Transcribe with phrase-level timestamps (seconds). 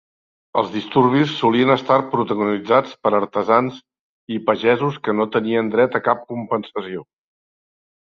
[0.59, 3.79] Els disturbis solien estar protagonitzats per artesans
[4.39, 7.09] i pagesos que no tenien dret a cap compensació.